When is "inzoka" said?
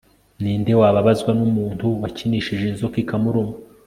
2.67-2.95